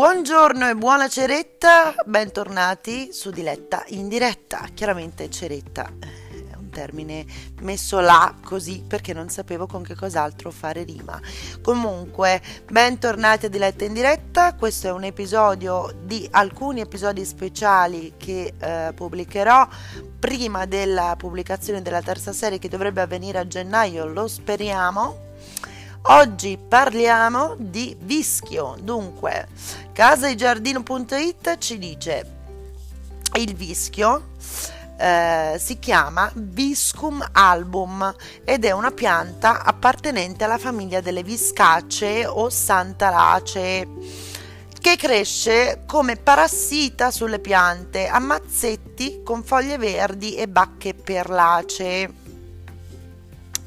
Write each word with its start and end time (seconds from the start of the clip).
Buongiorno 0.00 0.66
e 0.66 0.74
buona 0.76 1.08
ceretta, 1.08 1.94
bentornati 2.06 3.12
su 3.12 3.28
Diletta 3.28 3.84
in 3.88 4.08
diretta. 4.08 4.66
Chiaramente 4.72 5.28
ceretta 5.28 5.92
è 6.00 6.56
un 6.56 6.70
termine 6.70 7.26
messo 7.60 8.00
là 8.00 8.34
così 8.42 8.82
perché 8.88 9.12
non 9.12 9.28
sapevo 9.28 9.66
con 9.66 9.82
che 9.82 9.94
cos'altro 9.94 10.50
fare 10.50 10.84
rima. 10.84 11.20
Comunque, 11.60 12.40
bentornati 12.72 13.44
a 13.44 13.48
Diletta 13.50 13.84
in 13.84 13.92
diretta. 13.92 14.54
Questo 14.54 14.86
è 14.86 14.90
un 14.90 15.04
episodio 15.04 15.94
di 16.02 16.26
alcuni 16.30 16.80
episodi 16.80 17.22
speciali 17.26 18.14
che 18.16 18.54
eh, 18.58 18.92
pubblicherò 18.94 19.68
prima 20.18 20.64
della 20.64 21.14
pubblicazione 21.18 21.82
della 21.82 22.00
terza 22.00 22.32
serie 22.32 22.58
che 22.58 22.70
dovrebbe 22.70 23.02
avvenire 23.02 23.36
a 23.36 23.46
gennaio, 23.46 24.06
lo 24.06 24.26
speriamo 24.28 25.28
Oggi 26.02 26.56
parliamo 26.56 27.56
di 27.58 27.94
vischio. 28.00 28.74
Dunque, 28.80 29.48
casaigiardino.it 29.92 31.58
ci 31.58 31.78
dice 31.78 32.38
il 33.34 33.54
vischio 33.54 34.28
eh, 34.96 35.56
si 35.58 35.78
chiama 35.78 36.30
Viscum 36.34 37.26
album 37.32 38.14
ed 38.44 38.64
è 38.64 38.70
una 38.70 38.90
pianta 38.90 39.62
appartenente 39.62 40.44
alla 40.44 40.58
famiglia 40.58 41.00
delle 41.00 41.22
viscacee 41.22 42.26
o 42.26 42.48
santaracee 42.48 43.88
che 44.80 44.96
cresce 44.96 45.82
come 45.86 46.16
parassita 46.16 47.10
sulle 47.10 47.40
piante 47.40 48.06
a 48.08 48.18
mazzetti 48.18 49.20
con 49.22 49.44
foglie 49.44 49.76
verdi 49.76 50.34
e 50.34 50.48
bacche 50.48 50.94
perlacee. 50.94 52.10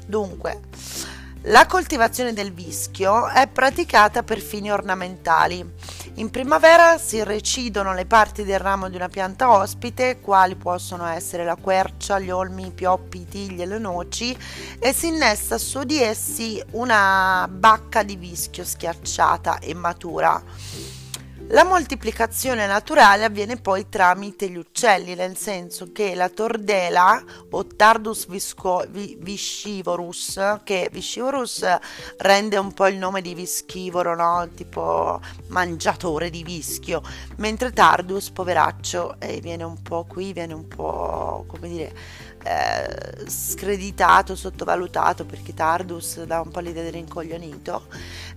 Dunque, 0.06 0.60
la 1.48 1.66
coltivazione 1.66 2.32
del 2.32 2.54
vischio 2.54 3.28
è 3.28 3.46
praticata 3.46 4.22
per 4.22 4.40
fini 4.40 4.72
ornamentali. 4.72 5.62
In 6.14 6.30
primavera 6.30 6.96
si 6.96 7.22
recidono 7.22 7.92
le 7.92 8.06
parti 8.06 8.44
del 8.44 8.58
ramo 8.58 8.88
di 8.88 8.96
una 8.96 9.10
pianta 9.10 9.50
ospite, 9.50 10.20
quali 10.20 10.54
possono 10.54 11.06
essere 11.06 11.44
la 11.44 11.56
quercia, 11.56 12.18
gli 12.18 12.30
olmi, 12.30 12.68
i 12.68 12.70
pioppi, 12.70 13.20
i 13.20 13.28
tigli 13.28 13.60
e 13.60 13.66
le 13.66 13.78
noci, 13.78 14.34
e 14.78 14.94
si 14.94 15.08
innesta 15.08 15.58
su 15.58 15.82
di 15.84 16.00
essi 16.00 16.62
una 16.70 17.46
bacca 17.50 18.02
di 18.02 18.16
vischio 18.16 18.64
schiacciata 18.64 19.58
e 19.58 19.74
matura. 19.74 21.03
La 21.48 21.62
moltiplicazione 21.62 22.66
naturale 22.66 23.24
avviene 23.24 23.56
poi 23.56 23.88
tramite 23.90 24.48
gli 24.48 24.56
uccelli, 24.56 25.14
nel 25.14 25.36
senso 25.36 25.92
che 25.92 26.14
la 26.14 26.30
tordela 26.30 27.22
o 27.50 27.66
Tardus 27.66 28.26
visco, 28.26 28.82
vi, 28.88 29.16
viscivorus, 29.20 30.40
che 30.64 30.88
viscivorus 30.90 31.62
rende 32.16 32.56
un 32.56 32.72
po' 32.72 32.86
il 32.86 32.96
nome 32.96 33.20
di 33.20 33.34
vischivoro, 33.34 34.16
no? 34.16 34.48
tipo 34.54 35.20
mangiatore 35.48 36.30
di 36.30 36.42
vischio, 36.42 37.02
mentre 37.36 37.72
Tardus, 37.72 38.30
poveraccio, 38.30 39.16
eh, 39.20 39.38
viene 39.40 39.64
un 39.64 39.80
po' 39.82 40.06
qui, 40.08 40.32
viene 40.32 40.54
un 40.54 40.66
po' 40.66 41.44
come 41.46 41.68
dire 41.68 41.94
eh, 42.44 43.24
screditato, 43.26 44.34
sottovalutato 44.36 45.24
perché 45.24 45.54
Tardus 45.54 46.22
dà 46.24 46.40
un 46.40 46.50
po' 46.50 46.60
l'idea 46.60 46.82
di 46.82 46.90
rincoglionito 46.90 47.86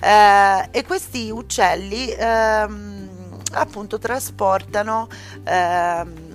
eh, 0.02 0.69
e 0.72 0.86
questi 0.86 1.30
uccelli 1.30 2.09
ehm, 2.11 3.09
appunto 3.53 3.99
trasportano 3.99 5.08
ehm, 5.44 6.25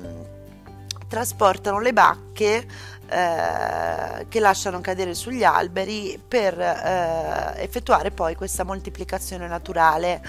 trasportano 1.08 1.78
le 1.80 1.92
bacche 1.92 2.66
eh, 3.12 4.26
che 4.28 4.40
lasciano 4.40 4.80
cadere 4.80 5.12
sugli 5.12 5.44
alberi 5.44 6.18
per 6.26 6.58
eh, 6.58 7.52
effettuare 7.62 8.10
poi 8.10 8.34
questa 8.34 8.64
moltiplicazione 8.64 9.46
naturale 9.46 10.22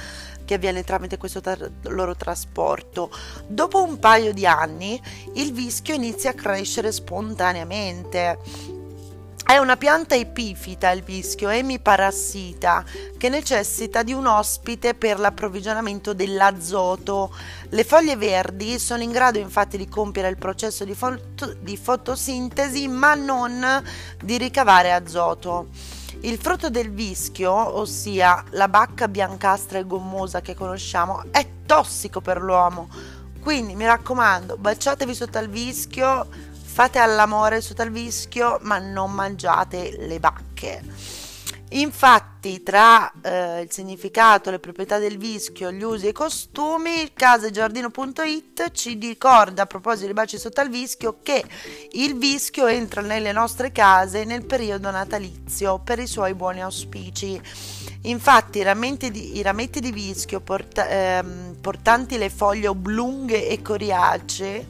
che 0.45 0.55
avviene 0.55 0.83
tramite 0.83 1.17
questo 1.17 1.41
tar- 1.41 1.71
loro 1.83 2.15
trasporto. 2.15 3.11
Dopo 3.47 3.83
un 3.83 3.99
paio 3.99 4.33
di 4.33 4.45
anni 4.45 5.01
il 5.35 5.53
vischio 5.53 5.93
inizia 5.93 6.31
a 6.31 6.33
crescere 6.33 6.91
spontaneamente. 6.91 8.37
È 9.45 9.57
una 9.57 9.75
pianta 9.75 10.15
epifita 10.15 10.89
il 10.91 11.03
vischio, 11.03 11.49
emiparassita, 11.49 12.85
che 13.17 13.27
necessita 13.27 14.01
di 14.01 14.13
un 14.13 14.25
ospite 14.25 14.93
per 14.93 15.19
l'approvvigionamento 15.19 16.13
dell'azoto. 16.13 17.35
Le 17.69 17.83
foglie 17.83 18.15
verdi 18.15 18.79
sono 18.79 19.03
in 19.03 19.11
grado 19.11 19.39
infatti 19.39 19.75
di 19.77 19.89
compiere 19.89 20.29
il 20.29 20.37
processo 20.37 20.85
di, 20.85 20.95
fot- 20.95 21.57
di 21.57 21.75
fotosintesi 21.75 22.87
ma 22.87 23.15
non 23.15 23.83
di 24.23 24.37
ricavare 24.37 24.93
azoto. 24.93 25.67
Il 26.25 26.39
frutto 26.39 26.69
del 26.69 26.89
vischio, 26.89 27.51
ossia 27.51 28.45
la 28.51 28.69
bacca 28.69 29.09
biancastra 29.09 29.79
e 29.79 29.85
gommosa 29.85 30.39
che 30.39 30.55
conosciamo, 30.55 31.25
è 31.31 31.45
tossico 31.65 32.21
per 32.21 32.41
l'uomo. 32.41 32.87
Quindi 33.41 33.75
mi 33.75 33.85
raccomando, 33.85 34.55
baciatevi 34.55 35.13
sotto 35.13 35.37
al 35.37 35.49
vischio, 35.49 36.25
fate 36.63 36.99
all'amore 36.99 37.59
sotto 37.59 37.81
al 37.81 37.91
vischio, 37.91 38.57
ma 38.61 38.77
non 38.77 39.11
mangiate 39.11 39.97
le 39.99 40.17
bacche. 40.21 40.81
Infatti, 41.75 42.61
tra 42.61 43.11
eh, 43.21 43.61
il 43.61 43.71
significato, 43.71 44.51
le 44.51 44.59
proprietà 44.59 44.99
del 44.99 45.17
vischio, 45.17 45.71
gli 45.71 45.81
usi 45.81 46.05
e 46.05 46.09
i 46.09 46.13
costumi, 46.13 47.11
casagiardino.it 47.13 48.71
ci 48.71 48.97
ricorda 49.01 49.63
a 49.63 49.65
proposito 49.65 50.05
di 50.05 50.13
baci 50.13 50.37
sotto 50.37 50.61
al 50.61 50.69
vischio 50.69 51.17
che 51.23 51.43
il 51.93 52.15
vischio 52.15 52.67
entra 52.67 53.01
nelle 53.01 53.31
nostre 53.31 53.71
case 53.71 54.23
nel 54.23 54.45
periodo 54.45 54.91
natalizio 54.91 55.79
per 55.79 55.97
i 55.97 56.07
suoi 56.07 56.35
buoni 56.35 56.61
auspici. 56.61 57.41
Infatti, 58.03 58.59
i 58.59 58.63
rametti 58.63 59.09
di, 59.09 59.37
i 59.37 59.41
rametti 59.41 59.79
di 59.79 59.91
vischio 59.91 60.41
porta, 60.41 60.87
ehm, 60.87 61.55
portanti 61.59 62.17
le 62.17 62.29
foglie 62.29 62.67
oblunghe 62.67 63.47
e 63.47 63.61
coriacee 63.63 64.67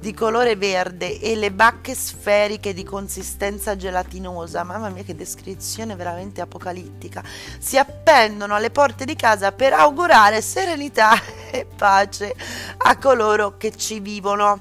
di 0.00 0.14
colore 0.14 0.54
verde 0.54 1.18
e 1.18 1.34
le 1.34 1.50
bacche 1.50 1.94
sferiche 1.94 2.72
di 2.72 2.84
consistenza 2.84 3.76
gelatinosa, 3.76 4.62
mamma 4.62 4.90
mia 4.90 5.02
che 5.02 5.16
descrizione 5.16 5.96
veramente 5.96 6.40
apocalittica, 6.40 7.22
si 7.58 7.76
appendono 7.76 8.54
alle 8.54 8.70
porte 8.70 9.04
di 9.04 9.16
casa 9.16 9.52
per 9.52 9.72
augurare 9.72 10.40
serenità 10.40 11.12
e 11.50 11.66
pace 11.66 12.34
a 12.78 12.96
coloro 12.96 13.56
che 13.56 13.74
ci 13.74 14.00
vivono. 14.00 14.60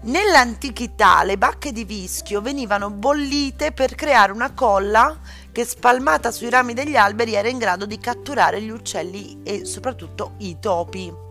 Nell'antichità 0.00 1.24
le 1.24 1.36
bacche 1.36 1.72
di 1.72 1.84
vischio 1.84 2.40
venivano 2.40 2.90
bollite 2.90 3.72
per 3.72 3.96
creare 3.96 4.30
una 4.30 4.52
colla 4.52 5.18
che 5.50 5.64
spalmata 5.64 6.30
sui 6.30 6.50
rami 6.50 6.72
degli 6.72 6.94
alberi 6.94 7.34
era 7.34 7.48
in 7.48 7.58
grado 7.58 7.84
di 7.84 7.98
catturare 7.98 8.62
gli 8.62 8.70
uccelli 8.70 9.40
e 9.42 9.64
soprattutto 9.64 10.34
i 10.38 10.58
topi. 10.60 11.27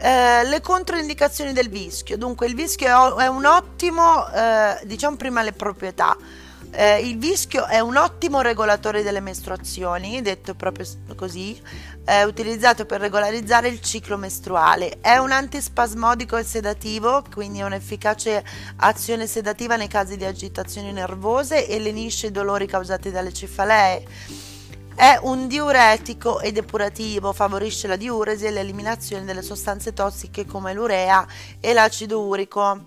Eh, 0.00 0.44
le 0.44 0.60
controindicazioni 0.60 1.52
del 1.52 1.68
vischio. 1.68 2.16
Dunque, 2.16 2.46
il 2.46 2.54
vischio 2.54 3.16
è 3.18 3.26
un 3.26 3.44
ottimo, 3.44 4.30
eh, 4.32 4.78
diciamo 4.84 5.16
prima 5.16 5.42
le 5.42 5.52
proprietà. 5.52 6.16
Eh, 6.70 7.08
il 7.08 7.18
vischio 7.18 7.66
è 7.66 7.80
un 7.80 7.96
ottimo 7.96 8.40
regolatore 8.40 9.02
delle 9.02 9.20
mestruazioni, 9.20 10.20
detto 10.22 10.54
proprio 10.54 10.86
così, 11.16 11.60
utilizzato 12.24 12.86
per 12.86 13.00
regolarizzare 13.00 13.68
il 13.68 13.80
ciclo 13.80 14.16
mestruale. 14.16 14.98
È 15.00 15.16
un 15.16 15.32
antispasmodico 15.32 16.36
e 16.36 16.44
sedativo, 16.44 17.24
quindi 17.32 17.58
è 17.58 17.64
un'efficace 17.64 18.44
azione 18.76 19.26
sedativa 19.26 19.76
nei 19.76 19.88
casi 19.88 20.16
di 20.16 20.24
agitazioni 20.24 20.92
nervose 20.92 21.66
e 21.66 21.78
lenisce 21.78 22.28
i 22.28 22.30
dolori 22.30 22.66
causati 22.66 23.10
dalle 23.10 23.32
cefalee 23.32 24.04
è 24.98 25.16
un 25.22 25.46
diuretico 25.46 26.40
e 26.40 26.50
depurativo, 26.50 27.32
favorisce 27.32 27.86
la 27.86 27.94
diuresi 27.94 28.46
e 28.46 28.50
l'eliminazione 28.50 29.24
delle 29.24 29.42
sostanze 29.42 29.92
tossiche 29.92 30.44
come 30.44 30.72
l'urea 30.72 31.24
e 31.60 31.72
l'acido 31.72 32.22
urico. 32.22 32.86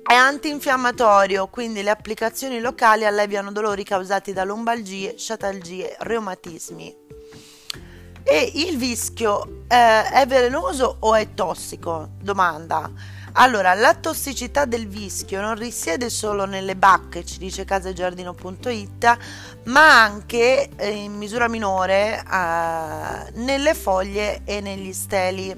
È 0.00 0.14
antinfiammatorio, 0.14 1.48
quindi 1.48 1.82
le 1.82 1.90
applicazioni 1.90 2.60
locali 2.60 3.04
alleviano 3.04 3.50
dolori 3.50 3.82
causati 3.82 4.32
da 4.32 4.44
lombalgie, 4.44 5.18
sciatalgie, 5.18 5.96
reumatismi. 5.98 6.96
E 8.22 8.52
il 8.54 8.76
vischio 8.76 9.64
eh, 9.66 10.08
è 10.08 10.24
velenoso 10.28 10.98
o 11.00 11.16
è 11.16 11.34
tossico? 11.34 12.10
Domanda. 12.22 12.88
Allora, 13.40 13.72
la 13.74 13.94
tossicità 13.94 14.64
del 14.64 14.88
vischio 14.88 15.40
non 15.40 15.54
risiede 15.54 16.10
solo 16.10 16.44
nelle 16.44 16.74
bacche, 16.74 17.24
ci 17.24 17.38
dice 17.38 17.64
casagiardino.it, 17.64 19.18
ma 19.66 20.02
anche 20.02 20.68
eh, 20.74 20.88
in 20.88 21.14
misura 21.14 21.46
minore 21.46 22.18
eh, 22.18 23.30
nelle 23.34 23.74
foglie 23.74 24.40
e 24.44 24.60
negli 24.60 24.92
steli. 24.92 25.56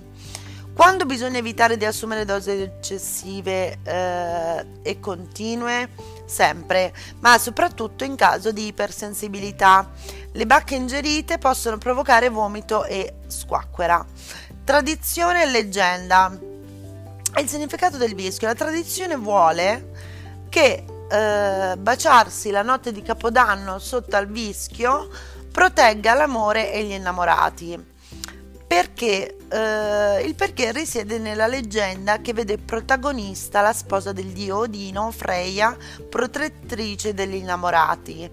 Quando 0.74 1.06
bisogna 1.06 1.38
evitare 1.38 1.78
di 1.78 1.86
assumere 1.86 2.26
dosi 2.26 2.50
eccessive 2.50 3.78
eh, 3.82 4.66
e 4.82 5.00
continue? 5.00 5.88
Sempre, 6.26 6.92
ma 7.20 7.38
soprattutto 7.38 8.04
in 8.04 8.14
caso 8.14 8.52
di 8.52 8.66
ipersensibilità. 8.66 9.90
Le 10.32 10.46
bacche 10.46 10.74
ingerite 10.74 11.38
possono 11.38 11.78
provocare 11.78 12.28
vomito 12.28 12.84
e 12.84 13.14
squacquera. 13.26 14.04
Tradizione 14.64 15.44
e 15.44 15.50
leggenda 15.50 16.48
il 17.38 17.48
significato 17.48 17.96
del 17.96 18.14
vischio. 18.14 18.48
La 18.48 18.54
tradizione 18.54 19.16
vuole 19.16 19.92
che 20.48 20.84
eh, 21.10 21.76
baciarsi 21.76 22.50
la 22.50 22.62
notte 22.62 22.92
di 22.92 23.02
Capodanno 23.02 23.78
sotto 23.78 24.16
al 24.16 24.26
vischio 24.26 25.08
protegga 25.50 26.14
l'amore 26.14 26.72
e 26.72 26.84
gli 26.84 26.92
innamorati. 26.92 27.88
Perché 28.66 29.36
eh, 29.48 30.22
il 30.24 30.34
perché 30.36 30.70
risiede 30.70 31.18
nella 31.18 31.48
leggenda 31.48 32.20
che 32.20 32.32
vede 32.32 32.58
protagonista 32.58 33.60
la 33.60 33.72
sposa 33.72 34.12
del 34.12 34.26
dio 34.26 34.58
Odino, 34.58 35.10
Freya, 35.10 35.76
protettrice 36.08 37.14
degli 37.14 37.34
innamorati. 37.34 38.30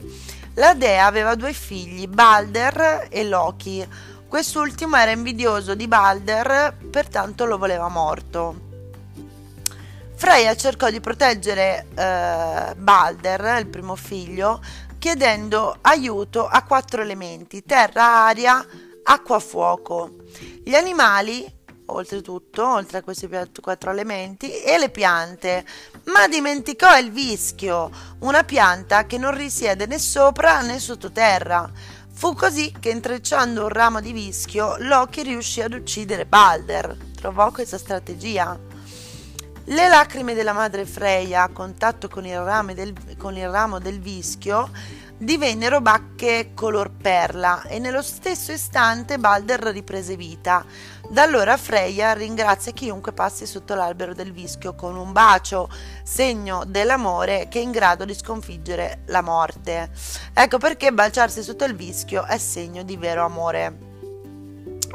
La 0.53 0.73
dea 0.75 1.05
aveva 1.05 1.35
due 1.35 1.53
figli, 1.53 2.07
Balder 2.07 3.07
e 3.09 3.23
Loki. 3.23 3.87
Quest'ultimo 4.27 4.95
era 4.97 5.11
invidioso 5.11 5.73
di 5.73 5.87
Balder, 5.87 6.77
pertanto 6.91 7.45
lo 7.45 7.57
voleva 7.57 7.87
morto. 7.87 8.66
Freya 10.17 10.55
cercò 10.55 10.89
di 10.89 10.99
proteggere 10.99 11.85
eh, 11.95 12.73
Balder, 12.75 13.59
il 13.59 13.67
primo 13.67 13.95
figlio, 13.95 14.59
chiedendo 14.97 15.77
aiuto 15.81 16.47
a 16.47 16.63
quattro 16.63 17.03
elementi: 17.03 17.63
terra, 17.63 18.25
aria, 18.25 18.65
acqua, 19.03 19.37
fuoco. 19.37 20.15
Gli 20.63 20.73
animali, 20.73 21.45
oltretutto, 21.85 22.67
oltre 22.67 22.97
a 22.97 23.03
questi 23.03 23.29
quattro 23.61 23.91
elementi, 23.91 24.51
e 24.59 24.79
le 24.79 24.89
piante, 24.89 25.63
ma 26.05 26.27
dimenticò 26.27 26.97
il 26.97 27.11
vischio, 27.11 27.91
una 28.21 28.43
pianta 28.43 29.05
che 29.05 29.19
non 29.19 29.37
risiede 29.37 29.85
né 29.85 29.99
sopra 29.99 30.61
né 30.61 30.79
sottoterra. 30.79 31.71
Fu 32.11 32.33
così 32.33 32.75
che 32.79 32.89
intrecciando 32.89 33.61
un 33.61 33.69
ramo 33.69 34.01
di 34.01 34.13
vischio, 34.13 34.77
Loki 34.79 35.21
riuscì 35.21 35.61
ad 35.61 35.73
uccidere 35.73 36.25
Balder. 36.25 36.97
Trovò 37.15 37.51
questa 37.51 37.77
strategia. 37.77 38.66
Le 39.69 39.89
lacrime 39.89 40.33
della 40.33 40.53
madre 40.53 40.85
Freya 40.85 41.43
a 41.43 41.49
contatto 41.49 42.07
con 42.07 42.25
il, 42.25 42.71
del, 42.73 42.93
con 43.17 43.35
il 43.35 43.49
ramo 43.49 43.79
del 43.79 43.99
vischio 43.99 44.71
divennero 45.17 45.81
bacche 45.81 46.51
color 46.53 46.89
perla 46.89 47.63
e 47.63 47.77
nello 47.77 48.01
stesso 48.01 48.53
istante 48.53 49.17
Balder 49.17 49.59
riprese 49.59 50.15
vita. 50.15 50.63
Da 51.09 51.23
allora 51.23 51.57
Freya 51.57 52.13
ringrazia 52.13 52.71
chiunque 52.71 53.11
passi 53.11 53.45
sotto 53.45 53.75
l'albero 53.75 54.13
del 54.13 54.31
vischio 54.31 54.73
con 54.73 54.95
un 54.95 55.11
bacio, 55.11 55.69
segno 56.01 56.63
dell'amore 56.65 57.49
che 57.49 57.59
è 57.59 57.61
in 57.61 57.71
grado 57.71 58.05
di 58.05 58.13
sconfiggere 58.13 59.01
la 59.07 59.21
morte. 59.21 59.89
Ecco 60.33 60.59
perché 60.59 60.93
baciarsi 60.93 61.43
sotto 61.43 61.65
il 61.65 61.75
vischio 61.75 62.23
è 62.23 62.37
segno 62.37 62.83
di 62.83 62.95
vero 62.95 63.25
amore 63.25 63.86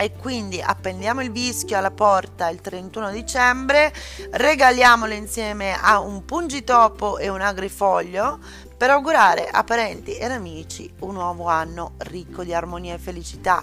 e 0.02 0.12
quindi 0.16 0.60
appendiamo 0.60 1.22
il 1.22 1.30
vischio 1.30 1.78
alla 1.78 1.92
porta 1.92 2.48
il 2.48 2.60
31 2.60 3.12
dicembre, 3.12 3.92
regaliamolo 4.32 5.12
insieme 5.12 5.78
a 5.80 6.00
un 6.00 6.24
pungitopo 6.24 7.18
e 7.18 7.28
un 7.28 7.40
agrifoglio 7.40 8.40
per 8.76 8.90
augurare 8.90 9.46
a 9.46 9.62
parenti 9.62 10.16
ed 10.16 10.32
amici 10.32 10.92
un 11.00 11.12
nuovo 11.12 11.46
anno 11.46 11.92
ricco 11.98 12.42
di 12.42 12.52
armonia 12.52 12.94
e 12.94 12.98
felicità. 12.98 13.62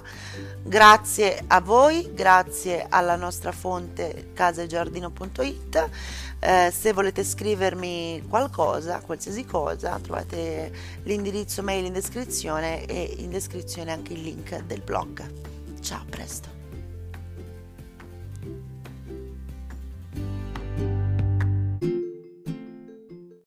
Grazie 0.64 1.44
a 1.48 1.60
voi, 1.60 2.10
grazie 2.14 2.86
alla 2.88 3.18
nostra 3.18 3.52
fonte 3.52 4.30
casagiardino.it. 4.34 5.90
Eh, 6.40 6.74
se 6.74 6.94
volete 6.94 7.26
scrivermi 7.26 8.28
qualcosa, 8.30 9.02
qualsiasi 9.06 9.44
cosa, 9.44 10.00
trovate 10.02 10.72
l'indirizzo 11.04 11.64
mail 11.64 11.84
in 11.84 11.92
descrizione 11.92 12.86
e 12.86 13.16
in 13.18 13.30
descrizione 13.30 13.92
anche 13.92 14.14
il 14.14 14.22
link 14.22 14.58
del 14.62 14.80
blog. 14.80 15.59
Ciao, 15.82 16.02
a 16.02 16.06
presto. 16.06 16.59